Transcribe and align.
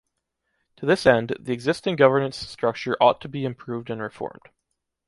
To 0.77 0.87
this 0.87 1.05
end, 1.05 1.37
the 1.39 1.53
existing 1.53 1.95
governance 1.95 2.35
structure 2.35 2.97
ought 2.99 3.21
to 3.21 3.29
be 3.29 3.45
improved 3.45 3.91
and 3.91 4.01
reformed. 4.01 4.49